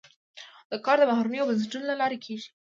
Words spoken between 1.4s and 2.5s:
او بنسټونو له لارې کیږي.